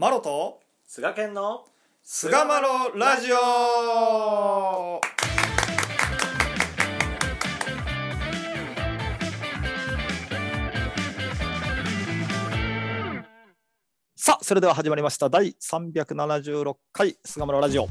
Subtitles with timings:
[0.00, 1.64] マロと菅健の
[2.04, 5.00] 菅マロラジオ。
[14.14, 15.28] さあそれでは始まりました。
[15.28, 17.88] 第376回菅マロラジオ。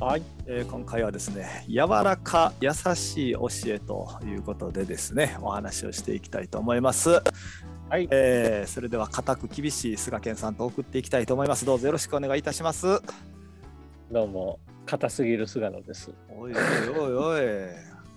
[0.00, 7.22] はい、えー今回はですね柔らか優しい教えということでですねお話をしていきたいと思います
[7.92, 8.08] はい。
[8.10, 11.66] えーそれでは固く厳しい菅健さんと送っていきたいと思います。
[11.66, 12.86] どうぞよろしくお願いいたします。
[14.10, 14.58] どうも。
[14.86, 16.10] 硬すぎる菅野です。
[16.30, 16.54] おい
[16.98, 17.42] おいおい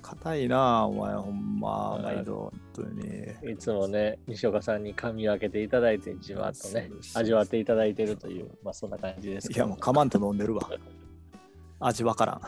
[0.02, 1.16] 硬いなお前。
[1.16, 2.16] ほんまはい。
[2.16, 3.52] 毎度本当に。
[3.52, 10.70] いつもね西岡さんに噛み分けていただいてじわっとね味わっていただいてるというまあそんな感じですいやもうかまんと飲んでるわ。
[11.82, 12.42] 味わからん。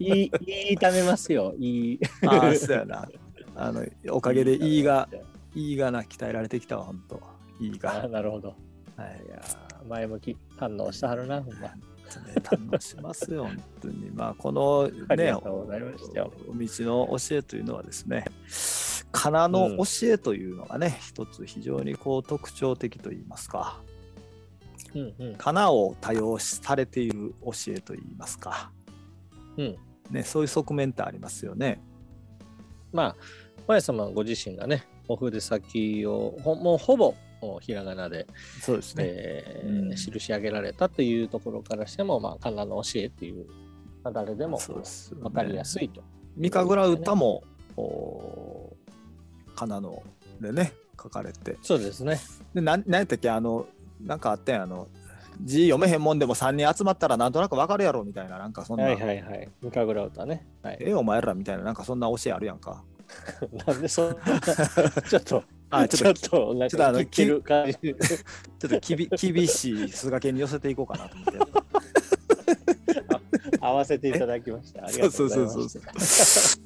[0.02, 1.52] いいいい炒めますよ。
[1.58, 2.00] いい。
[2.26, 3.06] ああそうやな。
[3.54, 5.06] あのおかげで胃が
[5.54, 7.20] 胃がな鍛えられてきたわほんと
[7.60, 8.54] 胃あがーなるほど。
[8.96, 9.88] はいいやー。
[9.88, 11.68] 前向き反応したはるなほんま。
[12.26, 14.10] ね、堪能しますよ、本当に。
[14.10, 18.26] まあ、このね、お道の教えというのはですね、
[19.10, 23.80] かなの教えというのがね、一つ非常にこう特徴的といいますか、
[24.94, 25.36] うんうん。
[25.36, 28.70] かなを多用されている教えといいますか、
[29.56, 29.76] うん。
[30.10, 31.80] ね、そういう側面ってありますよね。
[32.92, 33.16] まあ
[33.66, 37.14] 親様ご自身がねお筆先をほもうほぼ
[37.60, 38.26] ひらがなで、
[38.60, 39.04] そうですね。
[39.06, 43.46] えうんー記し上げられたというところからしても、まあ、神田の教えっていう、
[44.04, 46.02] まあ、誰でも分かりやすいと。
[46.36, 47.42] 三神楽歌も、
[47.76, 48.76] お
[49.56, 50.02] かなの
[50.40, 52.20] でね、書かれて、そうですね。
[52.54, 53.28] でなんなんやったっけ？
[53.28, 53.66] あの
[54.00, 54.86] なんかあったやんあの
[55.40, 59.48] 字読めへんもんでも3人集まったらなんとなくわかるやろみたいななんかそんな、はいはいはい。
[59.62, 60.46] 三神楽歌ね。
[60.62, 62.84] はい、ええお前らみたいななんかそんな教えあるやんか
[63.66, 64.40] なんでそんな、
[65.08, 67.76] ちょっと、あちょっとちょっと、あのか切ってる感じ。
[67.78, 67.94] ちょ
[68.66, 71.62] っときび厳しい菅家に寄せていこうかなと思って
[73.60, 74.84] 合わせていただきました。
[74.86, 76.60] ありがとうございまそうそうす。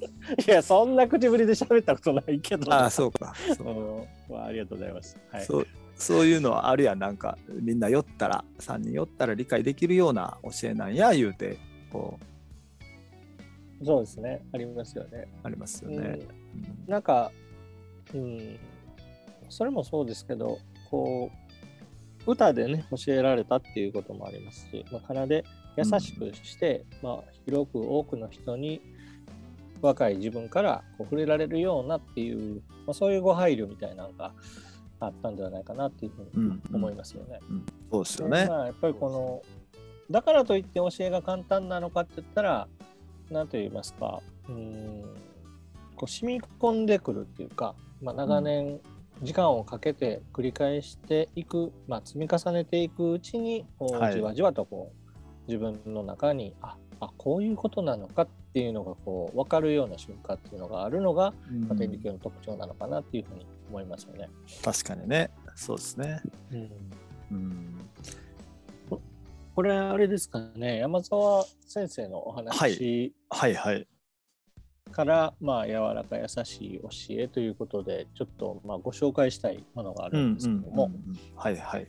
[0.47, 2.73] いや、そんな口ぶりで喋ったことないけど。
[2.73, 5.17] ああそうかそうあ、ありがとうございます。
[5.31, 5.45] はい。
[5.45, 5.67] そう
[5.97, 11.57] そういうのはあるやんなんかみんな酔ったら3人酔ったら理解できるような教えなんや言うて
[11.91, 12.19] こ
[13.81, 14.43] うそうですね。
[14.53, 15.29] ありますよね。
[15.43, 16.46] ありますよね、うん
[16.87, 17.33] なんか、
[18.15, 18.59] うん、
[19.49, 20.59] それもそうですけど、
[20.91, 21.31] こ
[22.27, 25.45] う、歌でね、教えられたっていうこともありますし、まあ、奏で
[25.77, 28.81] 優しくして、まあ、広く多くの人に
[29.81, 34.33] 若い自分からこう触れられるようなっていう、まあ、そういうご配慮みたいなのが
[34.99, 36.77] あったんではないかなっていうふうにうんうん。
[36.77, 37.39] 思いますよね。
[37.91, 39.43] そうですよね、でまあ、やっぱりこの
[40.11, 42.69] だからといって教えが簡単なのかって言ったら
[43.31, 45.05] 何と言いますかうーん
[45.97, 48.81] こう染み込んでくるっていうか、まあ、長年
[49.23, 54.15] 時間をかけて繰り返していく、まあ、積み重ねていくうちにこうはい。
[54.15, 61.69] じわじわとこう自分の中にああこういうことなのかっていうのがこう分かるような瞬間っていうのがあるのが、うん。
[61.69, 64.29] まあ、天理教の特徴なのかなっていうふうに思いますよね。
[64.63, 65.31] 確かにね。
[65.55, 66.23] そうですね。
[66.53, 66.71] うん。
[67.33, 67.77] うん。
[69.55, 70.79] これあれですかね。
[70.79, 73.89] 山沢先生のお話はいはい
[74.97, 81.87] から、まあ柔らか優しい教えということでちょっとまあご紹介したいものがあるんですけども、うんうんうんはいはい。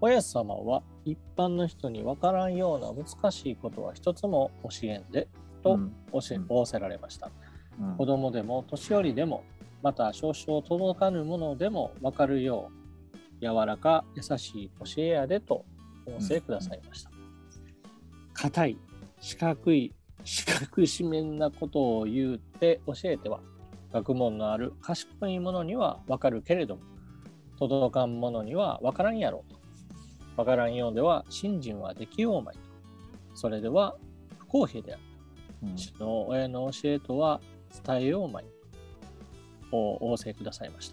[0.00, 5.26] 親様は一般の人に分からんような難しいことは一つも教えんで
[5.64, 5.92] とうん。
[6.12, 6.46] 教え、うん。
[6.46, 7.28] 仰せられました。
[7.80, 7.96] うん。
[7.96, 9.42] 子供でも年寄りでも
[9.82, 12.70] また少々届かぬものでも分かるよ
[13.40, 15.64] う柔らか優しい教えやでと
[16.06, 17.10] 仰せくださいました。
[18.32, 18.78] 硬い
[19.20, 19.92] 四角い
[20.26, 23.40] 四角四面なことを言うて教えては
[23.92, 26.82] 学問のある賢いものには分かるけれども
[27.58, 29.58] 届かんものには分からんやろうと。
[30.36, 32.60] 分からんようでは信心はできようまいと。
[33.34, 33.96] それでは
[34.38, 35.02] 不公平である。
[35.62, 35.72] うん。
[35.72, 37.40] うちの親の教えとは
[37.86, 38.44] 伝えようまい。
[39.72, 40.90] を仰せくださいまし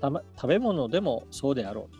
[0.00, 1.98] た食べ物でもそうであろうと。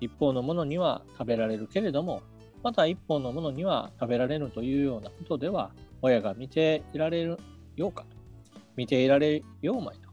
[0.00, 2.22] 一方のものには食べられるけれども
[2.68, 5.70] また一方のものには食べられぬというようなことでは
[6.02, 7.38] 親が見ていられる
[7.76, 8.02] ようか。
[8.02, 10.10] と見ていられようまいと。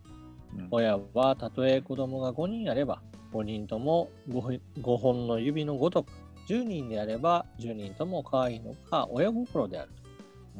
[0.58, 0.68] うん。
[0.72, 3.02] 親はたとえ子供が5人あれば
[3.34, 6.14] 5人とも 5, 5本の指のごとく
[6.48, 9.90] 10人であれば10人とも可愛いのが親心である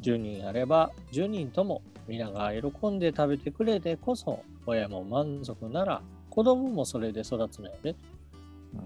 [0.02, 0.10] と。
[0.10, 8.15] 10人あれば10人とも皆が喜んで食べてくれてこそ親も満足なら子供もそれで育つのやでうん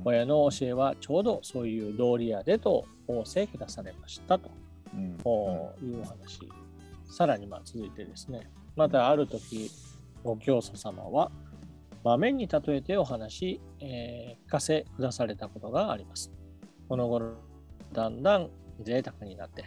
[0.04, 4.50] 親の教えはちょうどそういう道理やでと仰せくだされましたと
[4.94, 6.40] うんこういうお話。
[7.10, 9.70] さらにまあ続いてですね、またある時、
[10.22, 11.30] ご教祖様は、
[12.04, 16.32] 豆に例えてお話、えー聞かせくだされたことがあります。
[16.88, 17.34] この頃、
[17.92, 18.50] だんだん
[18.82, 19.64] 贅沢になって、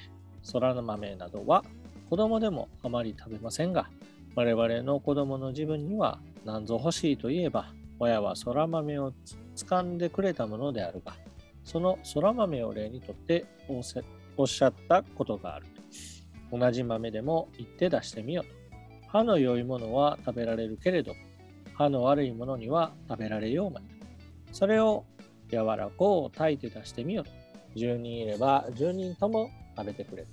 [0.51, 1.63] 空の豆などは
[2.09, 3.89] 子供でもあまり食べませんが、
[4.35, 9.13] 我々の子供の自分には何ぞ欲しいといえば、親は空豆を
[9.55, 11.15] つ掴んでくれたものであるが、
[11.63, 15.65] その空豆を例にとっておっしゃったことがある。
[16.51, 18.51] 同じ豆でも言って出してみようと。
[19.07, 21.13] 歯の良いものは食べられるけれど、
[21.75, 23.83] 歯の悪いものには食べられようまい。
[24.51, 25.05] それを
[25.49, 27.31] 柔らかを炊いて出してみようと。
[27.75, 30.27] 10人いれば10人とも食べてくれる。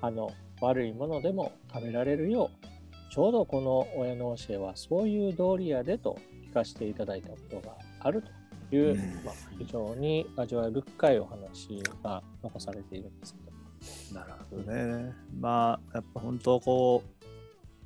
[0.00, 0.30] 歯の
[0.60, 6.18] 悪いものでも食べられるよう、ちょうどこの親の教えはそういう道理やでと
[6.54, 8.22] かせていただいたことがある
[8.70, 14.18] という、うんまあ、非常に味わい深いお話が残されているんですけど。
[14.18, 15.12] なるほどね。
[15.38, 17.24] まあやっぱ本当こう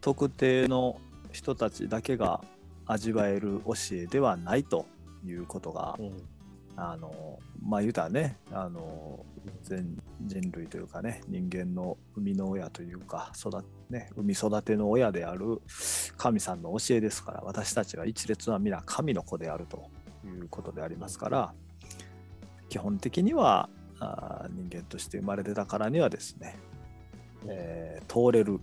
[0.01, 1.01] 特定の
[1.33, 2.41] 人たちだけが
[2.87, 4.87] 味わえる教えではないと
[5.25, 6.13] いうことが、うん
[6.81, 9.27] あのまあ言うたらねあの
[9.65, 15.61] 全人類というかね人間の生みの親というか育ね生み育ての親である
[16.17, 19.91] 神さんの教えですから私たちは一列は皆神の子であると
[20.25, 21.55] いうことでありますから
[22.69, 23.69] 基本的には
[24.01, 26.59] あー人間として生まれてたからにはですね、
[27.49, 28.61] えー通れる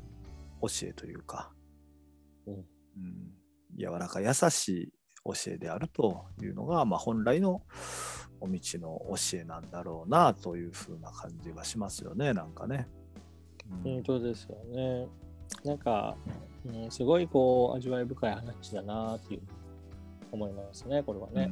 [0.62, 1.52] 教えというか、
[2.48, 2.54] うん。
[2.56, 2.66] うん
[3.78, 4.94] 柔らか優しい
[5.26, 7.62] 教えであるというのが、まあ、本来の
[8.40, 12.88] お道の教えなんだろうなというふうな感じがしますよねなんかね。
[12.90, 15.08] うん本当ですよね。
[15.64, 16.16] なんか、
[16.66, 19.42] うん、すごいこう味わい深い話だなっていう
[20.32, 21.52] 思いますね、これはね。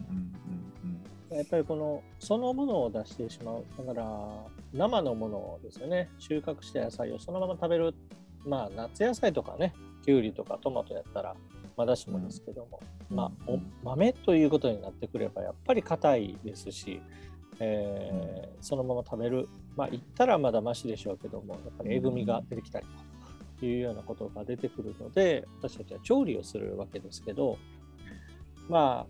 [1.32, 3.66] やっぱりこのそのものを出してしまう。
[3.78, 4.06] だから
[4.74, 6.10] 生のものですよね。
[6.20, 7.96] 収穫した野菜をそのまま食べる。
[8.46, 9.74] まあ夏野菜とかね、
[10.04, 11.36] きゅうりとかトマトやったら
[11.76, 13.16] まだしもですけども、うん。
[13.16, 13.32] まあ
[13.84, 17.02] 豆ということになってくればやっぱり硬いですし、
[17.60, 19.48] えーそのまま食べる。
[19.76, 22.86] まあ言ったらまだマシでしょうけども、やっぱりえぐみが出てきたり
[23.60, 27.58] というようなことが出てくるので、私たちは調理をするわけですけど、
[28.70, 29.06] ま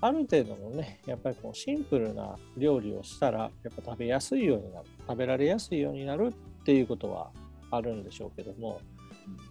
[0.00, 7.30] あ、ある程度のね、やっぱりこうシンプルな料理をしたら、やっぱ食べやすいようになる、食べられやすいようになるっていうことは
[7.70, 8.80] あるんでしょうけども、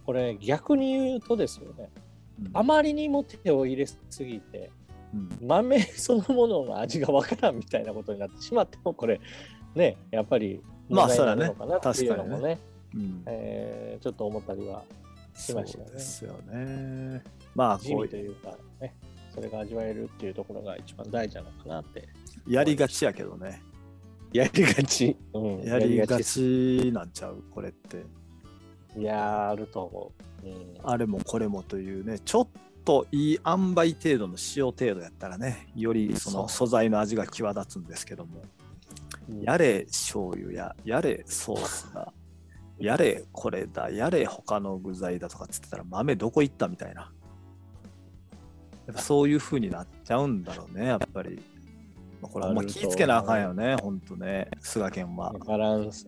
[0.04, 2.03] これ逆に言うとですよね、うん
[2.52, 4.70] あまりにも手を入れすぎて、
[5.12, 5.46] うん。
[5.46, 9.20] 豆そのものの味がわからんみたいなことになってしまっても、これ、
[9.74, 12.58] ね、やっぱりまあ問題になるのかなっていうのそうだねもね、
[12.94, 13.22] うん。
[13.26, 14.82] えーちょっと思ったりは
[15.34, 17.22] しそうましたよねですよね。
[17.54, 18.94] まあこうというかね、
[19.34, 22.08] それが味わえるっていうところが一番大事なのかなって。
[22.46, 23.62] やりがちやけどね。
[24.32, 25.16] やりがち。
[25.32, 27.42] うん、やりがちなんちゃう？
[27.50, 28.04] これって。
[28.96, 30.12] いやー、あると思
[30.42, 30.46] う。
[30.46, 32.48] うん、あれもこれもというね、ちょっ
[32.84, 38.42] といい塩梅程度の塩程度やったらね、よりその素材の味が際立つんですけども、
[39.28, 42.12] うんやれ醤油や、やれソースだ、
[42.78, 47.10] やれこれだ、やれ他の具材だとかっつってたら豆どこ行ったみたいな。
[48.86, 51.42] やっぱそういう風になっちゃうんだろうね、やっぱり。
[52.20, 55.32] まあこれはもう気ぃつけなあかんよね、ほんとね、菅健は。
[55.46, 56.06] バランス、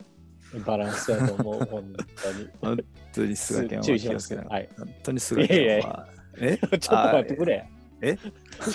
[0.64, 2.48] バランスやと思う、 本当に。
[2.60, 4.68] 本当に菅健は気をつけなはい。
[4.76, 6.08] 本当に菅健は。
[6.38, 6.58] え？
[6.58, 7.68] ちょっと待ってくれ。
[8.02, 8.16] え？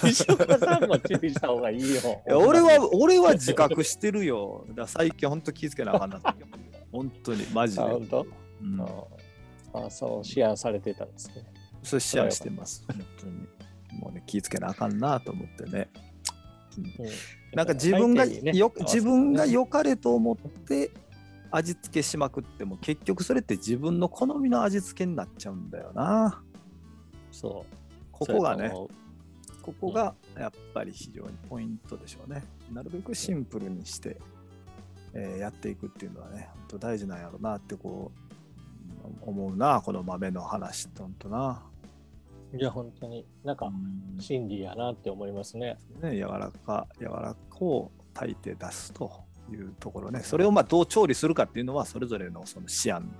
[0.04, 2.02] 西岡さんも注意した方がいいよ。
[2.28, 4.66] いや俺は、俺は自覚してるよ。
[4.70, 6.44] だから最近本当気ぃつけなあかんなって。
[6.92, 7.82] 本当に、マジで。
[7.82, 8.28] あ、本当、
[8.62, 11.46] うん、ああ、そう、シェアされてたんですね。
[11.84, 12.84] それシェアしてます。
[12.88, 13.34] 本当に。
[14.00, 15.90] もうね、気ぃつけなあかんなと思ってね。
[15.96, 16.12] うん
[17.54, 20.90] なんか自分がよ、自分が良かれと思って
[21.52, 26.42] 味付けしまくっても結局それって自分の好みの味付けになっちゃうんだよな。
[27.32, 27.76] そう。
[28.12, 28.72] ここがね
[29.62, 32.44] ここがやっぱり非常にポイントでしょうね。
[32.72, 34.18] なるべくシンプルにして、
[35.14, 38.32] えーやっていくっていうのはね、本当大事なんやろうなってこう
[39.22, 41.64] 思うな、この豆の話って本当な。
[42.54, 45.78] いや、本当に、なんか、うん真理やなって思いますね。
[46.02, 49.12] ね、柔らか、柔らかを炊いて出すと
[49.56, 50.22] いうところね。
[50.22, 53.14] それをまあどう調理するかっていうのは、それぞれのその思案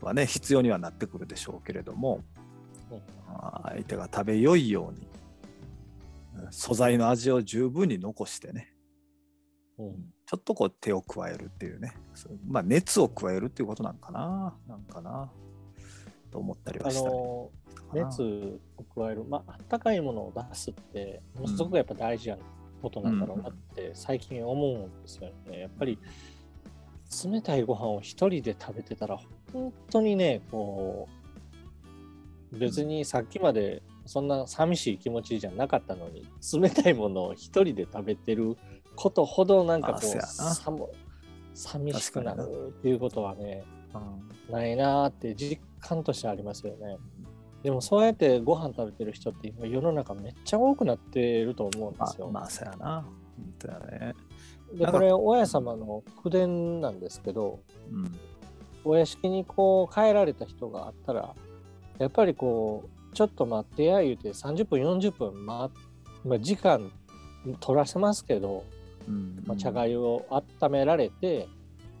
[0.00, 2.20] はね、必要にはなってくるでしょうけれども、
[3.64, 5.16] 相手が食べよいように、うん
[6.50, 8.74] 素材の味を十分に残してね、
[9.78, 10.12] うん。
[10.26, 11.94] ちょっとこう手を加えるっていうね、
[12.46, 15.30] まあ熱を加えるっていうことなんかな、なんかな、
[16.30, 17.14] と思ったりはあしたり。
[17.14, 17.50] の
[17.90, 18.06] かな。
[18.06, 18.22] 熱
[18.76, 22.36] を加える、まあったかいものを出すって、ものすごくやっぱ大事な
[22.86, 25.60] ことなんだろうなって最近思うんですよね。
[25.60, 25.98] やっぱり
[27.24, 29.18] 冷たいご飯を一人で食べてたら、
[29.52, 31.08] 本当にね、こ
[32.52, 36.28] う、別にさっきまでそんな寂しい気持ちじゃなかったのに
[36.60, 38.56] 冷たいものを一人で食べてる
[38.94, 40.00] ことほどなんかこう
[41.54, 43.64] 寂しくなるっていうことはね
[44.48, 46.96] ないなーって実感としてありますよね。
[47.66, 52.30] でもそうやってご飯食べてる人って今世の中めっちゃ多くなってると思うんでまあすよ。
[52.30, 53.04] まあそうやな。
[53.36, 54.14] 本当やね。
[54.72, 57.58] でこれ親様の口伝なんですけど
[57.90, 58.16] うん。
[58.84, 61.34] お屋敷にこう帰られた人があったら
[61.98, 65.68] やっぱりこうちょっと待ってや言うて30分40分、ま
[66.24, 66.92] まあ、時間
[67.58, 68.62] 取らせますけど、
[69.08, 69.42] うん。
[69.44, 71.48] まあ、茶粥を温められて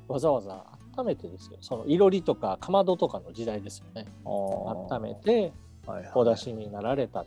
[0.06, 0.64] わざわざ
[0.96, 1.58] 温めてですよ。
[1.60, 4.06] そのいろりとかかまどとかの時代ですよね。
[4.24, 5.52] 温めて
[5.86, 6.12] はいはい。
[6.14, 7.24] お出しになられた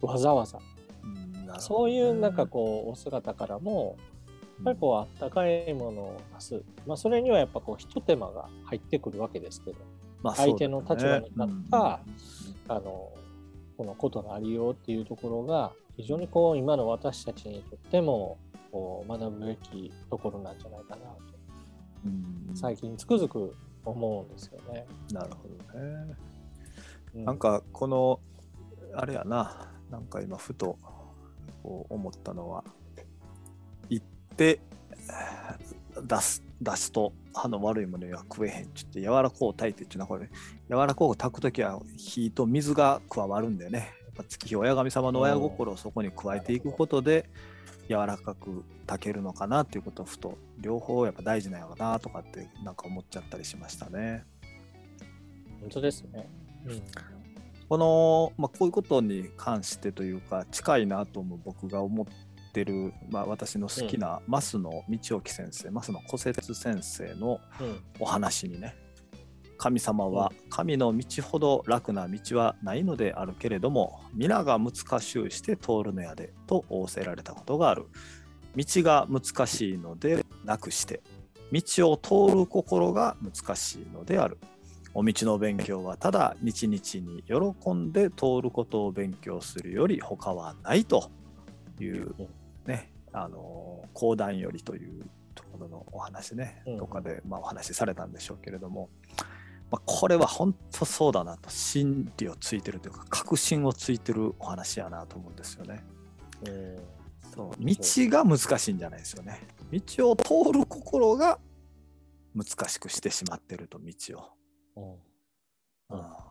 [0.00, 0.58] わざわざ。
[1.02, 1.60] うんなるほどね。
[1.60, 3.96] そういうなんかこうお姿からも
[4.58, 9.78] やっぱりこうあったかいものを出す、まあ、それにはやっぱこうひと手間が入ってくるわけですけど
[10.22, 12.02] まあ相手の立場に立ったそうだね。
[12.68, 13.12] あの
[13.76, 18.36] このことのありようっていうところが非常にこう今の私たちにとっても
[18.72, 21.37] こう学ぶべきところなんじゃないかなと
[22.54, 24.86] 最近つくづく思うんですよね。
[25.12, 26.16] なるほどね。
[27.14, 28.20] うなんかこの
[28.94, 29.72] あれやな。
[29.90, 30.78] なんか今ふと
[31.62, 32.62] こう思ったのは
[33.88, 34.60] 行って
[36.06, 38.64] 出す出すと歯の悪いものは食えへん。
[38.66, 40.28] っちって柔らこう炊いてっちゅうのはこれ
[40.68, 43.78] 柔らこう炊く時は火と水が加わるんだよね。
[43.78, 47.30] やっぱ月日親神様の親心をそこに加えていくことで
[47.88, 54.24] 柔らかく炊けるのかなっていうことをふと両方やっぱ大事なのかなとかってなんか思っちゃったりしましたね。
[55.60, 56.28] 本当ですね。
[56.66, 56.82] うん
[57.68, 62.06] この、まあ、こういうことに関してというか近いなと思う僕が思っ
[62.52, 68.74] てる、まあ、私の好きな増野道興先生増野古説先生のうんお話にね
[69.58, 77.86] 神様は神の道ほど楽な道はないのであるけれども皆が難しゅうして通るのやでと仰せられたことがある。
[78.56, 81.02] 道が難しいのでなくして
[81.52, 84.38] 道を通る心が難しいのである。
[84.94, 91.10] お道の勉強はただ日々に喜んで通ることを勉強するより他はないと
[91.78, 92.14] いう
[92.66, 96.76] ねあの講談よりというところのお話ね、うん。
[96.78, 98.88] どっかで、まあ、お話しされたんでしょうけれども、
[99.70, 105.84] まあ、これは本当そうだなと真理をついてるというか確信をついてるお話やなと思うんですよね。
[106.46, 106.98] うん
[107.34, 109.40] そう道が難しいんじゃないですよね。
[109.70, 111.38] 道を通る心が
[112.34, 113.92] 難しくしてしまってると道
[114.76, 115.00] を。
[115.90, 116.24] うんうんあ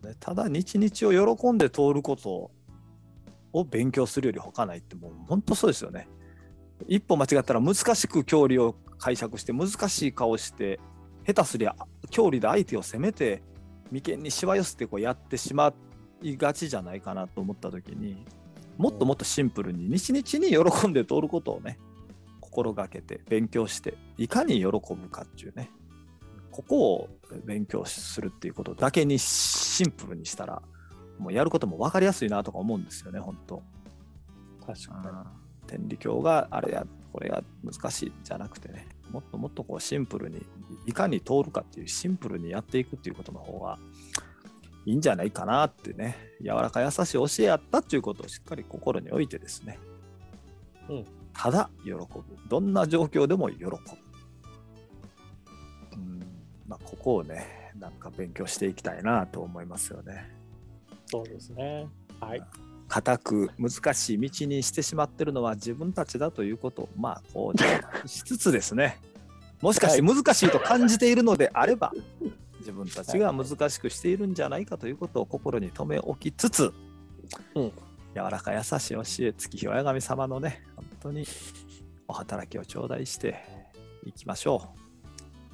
[0.00, 2.50] ーでただ日々を喜んで通ること
[3.52, 6.08] を勉強するより他ないってもう本当そうですよね。
[6.86, 10.80] 一歩間違ったら難しく教理を解釈して難しい顔して
[11.26, 11.74] 下手すりゃ
[12.10, 13.42] 教理で相手を責めて
[13.90, 15.72] 眉間にしわ寄せてこうやってしま
[16.22, 18.24] いがちじゃないかなと思った時に
[18.76, 21.78] もっともっとシンプルに日々に喜んで通ることをね
[22.40, 25.70] 心がけて勉強していかに喜ぶかっていうね。
[26.50, 27.08] ここを
[27.44, 30.62] 勉強するっていうことだけにシンプルにしたら
[31.18, 33.60] もうやることも分かりやすいなとか思うんですよね本当。
[34.64, 35.26] 確か
[35.66, 40.44] 天理教があれやこれが難しいじゃなくてねもっともっとこうシンプルに
[40.86, 43.78] いかに通るかっていうシンプルにやっていくっていうことの方が
[44.86, 49.78] いいんじゃないかなってね柔らか優しい教えやったっていうことをしっかり心に置いてですね、
[50.88, 51.98] うんただ喜ぶ
[52.48, 53.70] どんな状況でも喜ぶ、
[55.92, 56.20] うん
[56.66, 60.30] まあ、ここをねなんか勉強していきたいなと思いますよね。
[60.90, 61.88] にそうですね。
[62.20, 62.42] はい。
[62.88, 66.82] 固く難しい道にしてしまってるのは自分たちだということ。
[66.82, 69.00] をまあこうしつつですね。
[69.60, 71.92] もしかして難しいと感じているのであれば
[72.60, 76.72] 自分たちが難しくしているんじゃないかということを心に留め置きつつ、
[77.54, 77.72] うん。
[78.14, 81.26] 柔らか優しい教え月日親神様のね本当に
[82.06, 83.42] お働きを頂戴して
[84.04, 84.70] いきましょ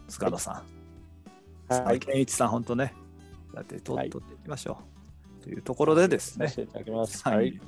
[0.09, 0.11] う。
[0.11, 0.65] 塚野さ
[1.69, 2.01] ん、はい。
[2.01, 2.95] 健一さん本当ね
[3.55, 4.11] だって取はい。
[4.11, 4.90] 取っていきましょう、
[5.43, 7.23] というところでですねいただきます。
[7.25, 7.61] ははいい。。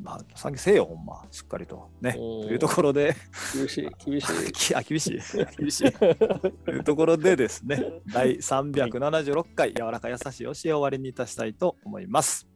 [0.00, 1.24] まあ、参加せえよ、ほんま。
[1.30, 1.88] しっかりと。
[2.00, 2.16] ね。
[2.18, 3.14] うんというところで、
[3.54, 4.52] 厳しい、厳しい。
[4.52, 5.20] き あ、厳しい。
[5.56, 5.92] 厳しい。
[5.92, 12.46] というところでですね、 第376回、柔らか優しい教えを終わりにいたしたいと思います。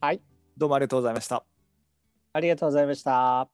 [0.00, 0.20] はい。
[0.56, 1.44] どうもありがとうございました。
[2.32, 3.53] ありがとうございました。